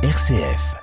RCF. 0.00 0.76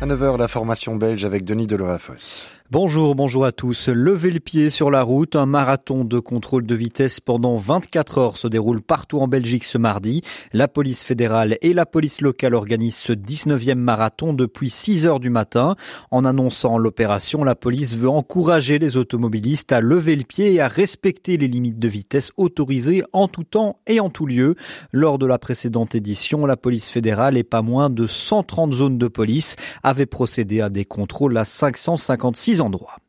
À 0.00 0.06
9h, 0.06 0.38
la 0.38 0.46
formation 0.46 0.94
belge 0.94 1.24
avec 1.24 1.44
Denis 1.44 1.66
Delorafos. 1.66 2.46
Bonjour, 2.72 3.14
bonjour 3.14 3.44
à 3.44 3.52
tous. 3.52 3.88
Levez 3.88 4.32
le 4.32 4.40
pied 4.40 4.70
sur 4.70 4.90
la 4.90 5.04
route. 5.04 5.36
Un 5.36 5.46
marathon 5.46 6.04
de 6.04 6.18
contrôle 6.18 6.66
de 6.66 6.74
vitesse 6.74 7.20
pendant 7.20 7.58
24 7.58 8.18
heures 8.18 8.36
se 8.36 8.48
déroule 8.48 8.82
partout 8.82 9.20
en 9.20 9.28
Belgique 9.28 9.62
ce 9.62 9.78
mardi. 9.78 10.22
La 10.52 10.66
police 10.66 11.04
fédérale 11.04 11.58
et 11.62 11.72
la 11.72 11.86
police 11.86 12.20
locale 12.20 12.56
organisent 12.56 12.96
ce 12.96 13.12
19e 13.12 13.76
marathon 13.76 14.32
depuis 14.32 14.68
6 14.68 15.06
heures 15.06 15.20
du 15.20 15.30
matin. 15.30 15.76
En 16.10 16.24
annonçant 16.24 16.76
l'opération, 16.76 17.44
la 17.44 17.54
police 17.54 17.94
veut 17.94 18.08
encourager 18.08 18.80
les 18.80 18.96
automobilistes 18.96 19.70
à 19.70 19.80
lever 19.80 20.16
le 20.16 20.24
pied 20.24 20.54
et 20.54 20.60
à 20.60 20.66
respecter 20.66 21.36
les 21.36 21.46
limites 21.46 21.78
de 21.78 21.86
vitesse 21.86 22.32
autorisées 22.36 23.04
en 23.12 23.28
tout 23.28 23.44
temps 23.44 23.78
et 23.86 24.00
en 24.00 24.10
tout 24.10 24.26
lieu. 24.26 24.56
Lors 24.90 25.18
de 25.18 25.26
la 25.26 25.38
précédente 25.38 25.94
édition, 25.94 26.46
la 26.46 26.56
police 26.56 26.90
fédérale 26.90 27.36
et 27.36 27.44
pas 27.44 27.62
moins 27.62 27.90
de 27.90 28.08
130 28.08 28.74
zones 28.74 28.98
de 28.98 29.06
police 29.06 29.54
avaient 29.84 30.04
procédé 30.04 30.60
à 30.60 30.68
des 30.68 30.84
contrôles 30.84 31.36
à 31.36 31.44
556 31.44 32.55
endroits. 32.60 33.05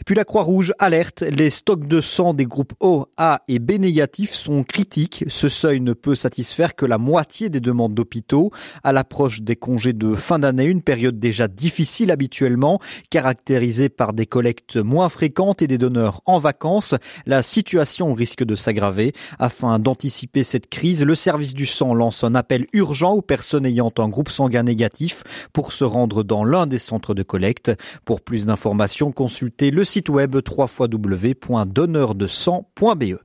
Et 0.00 0.04
puis 0.04 0.14
la 0.14 0.24
Croix-Rouge 0.24 0.72
alerte, 0.78 1.22
les 1.22 1.50
stocks 1.50 1.86
de 1.86 2.00
sang 2.00 2.34
des 2.34 2.44
groupes 2.44 2.74
O, 2.80 3.06
A 3.16 3.42
et 3.48 3.58
B 3.58 3.72
négatifs 3.72 4.34
sont 4.34 4.62
critiques. 4.62 5.24
Ce 5.28 5.48
seuil 5.48 5.80
ne 5.80 5.92
peut 5.92 6.14
satisfaire 6.14 6.74
que 6.74 6.84
la 6.84 6.98
moitié 6.98 7.48
des 7.48 7.60
demandes 7.60 7.94
d'hôpitaux. 7.94 8.50
À 8.82 8.92
l'approche 8.92 9.40
des 9.40 9.56
congés 9.56 9.92
de 9.92 10.14
fin 10.14 10.38
d'année, 10.38 10.64
une 10.64 10.82
période 10.82 11.18
déjà 11.18 11.48
difficile 11.48 12.10
habituellement, 12.10 12.80
caractérisée 13.08 13.88
par 13.88 14.12
des 14.12 14.26
collectes 14.26 14.76
moins 14.76 15.08
fréquentes 15.08 15.62
et 15.62 15.66
des 15.66 15.78
donneurs 15.78 16.20
en 16.26 16.38
vacances, 16.38 16.94
la 17.24 17.42
situation 17.42 18.12
risque 18.12 18.44
de 18.44 18.56
s'aggraver. 18.56 19.12
Afin 19.38 19.78
d'anticiper 19.78 20.44
cette 20.44 20.68
crise, 20.68 21.04
le 21.04 21.14
service 21.14 21.54
du 21.54 21.66
sang 21.66 21.94
lance 21.94 22.24
un 22.24 22.34
appel 22.34 22.66
urgent 22.72 23.12
aux 23.12 23.22
personnes 23.22 23.66
ayant 23.66 23.92
un 23.98 24.08
groupe 24.08 24.28
sanguin 24.30 24.64
négatif 24.64 25.22
pour 25.52 25.72
se 25.72 25.84
rendre 25.84 26.24
dans 26.24 26.44
l'un 26.44 26.66
des 26.66 26.78
centres 26.78 27.14
de 27.14 27.22
collecte. 27.22 27.72
Pour 28.04 28.20
plus 28.20 28.46
d'informations, 28.46 29.12
le 29.70 29.84
site 29.84 30.08
web 30.08 30.36
www.donneurdesang.be. 30.36 33.18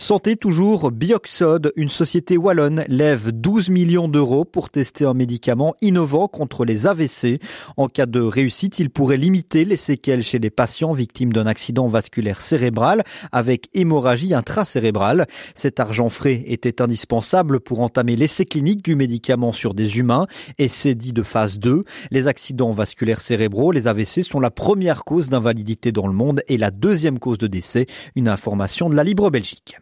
Santé 0.00 0.34
toujours, 0.34 0.90
Bioxode, 0.92 1.74
une 1.76 1.90
société 1.90 2.38
wallonne, 2.38 2.84
lève 2.88 3.32
12 3.32 3.68
millions 3.68 4.08
d'euros 4.08 4.46
pour 4.46 4.70
tester 4.70 5.04
un 5.04 5.12
médicament 5.12 5.74
innovant 5.82 6.26
contre 6.26 6.64
les 6.64 6.86
AVC. 6.86 7.38
En 7.76 7.86
cas 7.86 8.06
de 8.06 8.18
réussite, 8.18 8.78
il 8.78 8.88
pourrait 8.88 9.18
limiter 9.18 9.66
les 9.66 9.76
séquelles 9.76 10.24
chez 10.24 10.38
les 10.38 10.48
patients 10.48 10.94
victimes 10.94 11.34
d'un 11.34 11.46
accident 11.46 11.86
vasculaire 11.86 12.40
cérébral 12.40 13.04
avec 13.30 13.68
hémorragie 13.74 14.32
intracérébrale. 14.32 15.26
Cet 15.54 15.80
argent 15.80 16.08
frais 16.08 16.44
était 16.46 16.80
indispensable 16.80 17.60
pour 17.60 17.80
entamer 17.80 18.16
l'essai 18.16 18.46
clinique 18.46 18.82
du 18.82 18.96
médicament 18.96 19.52
sur 19.52 19.74
des 19.74 19.98
humains, 19.98 20.26
essai 20.56 20.94
dit 20.94 21.12
de 21.12 21.22
phase 21.22 21.58
2. 21.58 21.84
Les 22.10 22.26
accidents 22.26 22.72
vasculaires 22.72 23.20
cérébraux, 23.20 23.70
les 23.70 23.86
AVC, 23.86 24.22
sont 24.22 24.40
la 24.40 24.50
première 24.50 25.04
cause 25.04 25.28
d'invalidité 25.28 25.92
dans 25.92 26.06
le 26.06 26.14
monde 26.14 26.40
et 26.48 26.56
la 26.56 26.70
deuxième 26.70 27.18
cause 27.18 27.38
de 27.38 27.48
décès. 27.48 27.84
Une 28.16 28.28
information 28.28 28.88
de 28.88 28.96
la 28.96 29.04
Libre 29.04 29.28
Belgique. 29.28 29.76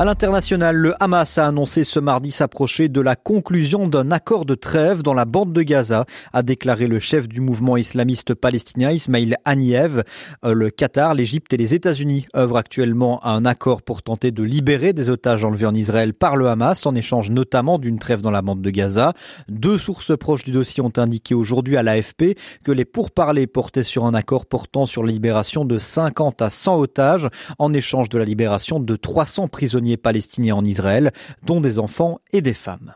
À 0.00 0.04
l'international, 0.04 0.76
le 0.76 0.94
Hamas 1.02 1.38
a 1.38 1.48
annoncé 1.48 1.82
ce 1.82 1.98
mardi 1.98 2.30
s'approcher 2.30 2.88
de 2.88 3.00
la 3.00 3.16
conclusion 3.16 3.88
d'un 3.88 4.12
accord 4.12 4.44
de 4.44 4.54
trêve 4.54 5.02
dans 5.02 5.12
la 5.12 5.24
bande 5.24 5.52
de 5.52 5.62
Gaza, 5.62 6.06
a 6.32 6.44
déclaré 6.44 6.86
le 6.86 7.00
chef 7.00 7.26
du 7.26 7.40
mouvement 7.40 7.76
islamiste 7.76 8.34
palestinien 8.34 8.92
Ismail 8.92 9.34
Haniyeh. 9.44 10.04
Euh, 10.44 10.54
le 10.54 10.70
Qatar, 10.70 11.14
l'Égypte 11.14 11.52
et 11.52 11.56
les 11.56 11.74
États-Unis 11.74 12.26
œuvrent 12.36 12.58
actuellement 12.58 13.18
à 13.24 13.30
un 13.30 13.44
accord 13.44 13.82
pour 13.82 14.04
tenter 14.04 14.30
de 14.30 14.44
libérer 14.44 14.92
des 14.92 15.08
otages 15.08 15.42
enlevés 15.42 15.66
en 15.66 15.74
Israël 15.74 16.14
par 16.14 16.36
le 16.36 16.46
Hamas, 16.46 16.86
en 16.86 16.94
échange 16.94 17.30
notamment 17.30 17.80
d'une 17.80 17.98
trêve 17.98 18.20
dans 18.20 18.30
la 18.30 18.40
bande 18.40 18.62
de 18.62 18.70
Gaza. 18.70 19.14
Deux 19.48 19.78
sources 19.78 20.16
proches 20.16 20.44
du 20.44 20.52
dossier 20.52 20.80
ont 20.80 20.92
indiqué 20.96 21.34
aujourd'hui 21.34 21.76
à 21.76 21.82
l'AFP 21.82 22.38
que 22.62 22.70
les 22.70 22.84
pourparlers 22.84 23.48
portaient 23.48 23.82
sur 23.82 24.06
un 24.06 24.14
accord 24.14 24.46
portant 24.46 24.86
sur 24.86 25.02
la 25.02 25.10
libération 25.10 25.64
de 25.64 25.76
50 25.76 26.40
à 26.40 26.50
100 26.50 26.78
otages 26.78 27.28
en 27.58 27.74
échange 27.74 28.08
de 28.08 28.18
la 28.18 28.24
libération 28.24 28.78
de 28.78 28.94
300 28.94 29.48
prisonniers 29.48 29.87
palestiniens 29.96 30.56
en 30.56 30.64
Israël, 30.64 31.12
dont 31.44 31.60
des 31.60 31.78
enfants 31.78 32.20
et 32.32 32.42
des 32.42 32.54
femmes. 32.54 32.94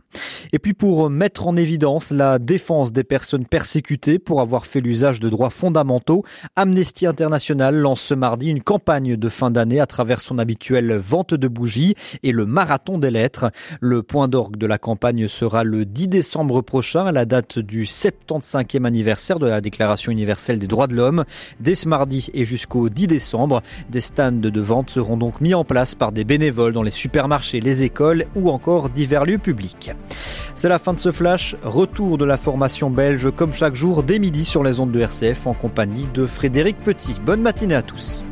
Et 0.52 0.58
puis 0.58 0.74
pour 0.74 1.08
mettre 1.08 1.46
en 1.46 1.56
évidence 1.56 2.10
la 2.10 2.38
défense 2.38 2.92
des 2.92 3.04
personnes 3.04 3.46
persécutées 3.46 4.18
pour 4.18 4.40
avoir 4.40 4.66
fait 4.66 4.80
l'usage 4.80 5.20
de 5.20 5.28
droits 5.28 5.50
fondamentaux, 5.50 6.24
Amnesty 6.56 7.06
International 7.06 7.74
lance 7.74 8.00
ce 8.00 8.14
mardi 8.14 8.48
une 8.48 8.62
campagne 8.62 9.16
de 9.16 9.28
fin 9.28 9.50
d'année 9.50 9.80
à 9.80 9.86
travers 9.86 10.20
son 10.20 10.38
habituelle 10.38 10.92
vente 10.96 11.34
de 11.34 11.48
bougies 11.48 11.94
et 12.22 12.32
le 12.32 12.46
marathon 12.46 12.98
des 12.98 13.10
lettres. 13.10 13.50
Le 13.80 14.02
point 14.02 14.28
d'orgue 14.28 14.56
de 14.56 14.66
la 14.66 14.78
campagne 14.78 15.28
sera 15.28 15.64
le 15.64 15.84
10 15.84 16.08
décembre 16.08 16.60
prochain, 16.60 17.06
à 17.06 17.12
la 17.12 17.24
date 17.24 17.58
du 17.58 17.84
75e 17.84 18.84
anniversaire 18.84 19.38
de 19.38 19.46
la 19.46 19.60
Déclaration 19.60 20.12
universelle 20.12 20.58
des 20.58 20.66
droits 20.66 20.86
de 20.86 20.94
l'homme. 20.94 21.24
Dès 21.60 21.74
ce 21.74 21.88
mardi 21.88 22.30
et 22.34 22.44
jusqu'au 22.44 22.88
10 22.88 23.06
décembre, 23.06 23.62
des 23.90 24.00
stands 24.00 24.32
de 24.32 24.60
vente 24.60 24.90
seront 24.90 25.16
donc 25.16 25.40
mis 25.40 25.54
en 25.54 25.64
place 25.64 25.94
par 25.94 26.12
des 26.12 26.24
bénévoles 26.24 26.72
les 26.82 26.90
supermarchés, 26.90 27.60
les 27.60 27.82
écoles 27.82 28.26
ou 28.34 28.50
encore 28.50 28.88
divers 28.88 29.24
lieux 29.24 29.38
publics. 29.38 29.92
C'est 30.54 30.68
la 30.68 30.78
fin 30.78 30.92
de 30.92 30.98
ce 30.98 31.10
flash. 31.10 31.56
Retour 31.62 32.18
de 32.18 32.24
la 32.24 32.36
formation 32.36 32.90
belge 32.90 33.30
comme 33.34 33.52
chaque 33.52 33.74
jour 33.74 34.02
dès 34.02 34.18
midi 34.18 34.44
sur 34.44 34.62
les 34.62 34.80
ondes 34.80 34.92
de 34.92 35.00
RCF 35.00 35.46
en 35.46 35.54
compagnie 35.54 36.08
de 36.14 36.26
Frédéric 36.26 36.78
Petit. 36.84 37.14
Bonne 37.24 37.42
matinée 37.42 37.74
à 37.74 37.82
tous. 37.82 38.24